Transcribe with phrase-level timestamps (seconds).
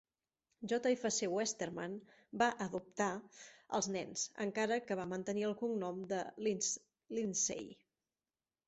[0.71, 1.97] J F C Westerman
[2.43, 3.11] va "adoptar"
[3.81, 7.73] els nens, encara que van mantenir el cognom de Lindsaye.